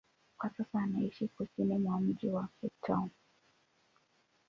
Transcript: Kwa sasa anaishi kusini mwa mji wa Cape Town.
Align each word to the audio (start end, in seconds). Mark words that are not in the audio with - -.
Kwa 0.37 0.49
sasa 0.49 0.79
anaishi 0.81 1.27
kusini 1.27 1.77
mwa 1.77 2.01
mji 2.01 2.29
wa 2.29 2.41
Cape 2.61 2.69
Town. 2.85 3.09